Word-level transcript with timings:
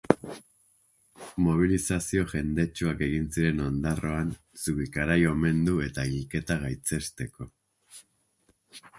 Mobilizazio 1.47 2.23
jendetsuak 2.31 3.03
egin 3.07 3.27
ziren 3.35 3.61
Ondarroan 3.65 4.31
Zubikarai 4.63 5.19
omendu 5.33 5.75
eta 5.89 6.07
hilketa 6.13 6.57
gaitzesteko. 6.65 7.49